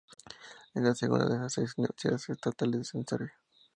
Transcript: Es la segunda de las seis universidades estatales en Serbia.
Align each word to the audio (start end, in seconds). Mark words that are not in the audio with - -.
Es 0.73 0.81
la 0.81 0.95
segunda 0.95 1.27
de 1.29 1.37
las 1.37 1.53
seis 1.53 1.75
universidades 1.77 2.27
estatales 2.31 2.95
en 2.95 3.05
Serbia. 3.07 3.37